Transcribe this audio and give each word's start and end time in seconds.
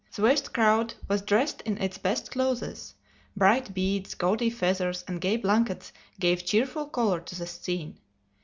The 0.15 0.23
vast 0.23 0.51
crowd 0.51 0.95
was 1.07 1.21
dressed 1.21 1.61
in 1.61 1.77
its 1.79 1.99
best 1.99 2.31
clothes. 2.31 2.95
Bright 3.37 3.71
beads, 3.75 4.15
gawdy 4.15 4.49
feathers 4.49 5.03
and 5.07 5.21
gay 5.21 5.37
blankets 5.37 5.93
gave 6.19 6.43
cheerful 6.43 6.87
color 6.87 7.19
to 7.19 7.35
the 7.35 7.45
scene. 7.45 7.99